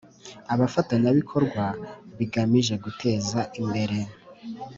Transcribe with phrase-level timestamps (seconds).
[0.53, 1.63] abafatanyabikorwa
[2.17, 3.97] bigamije guteza imbere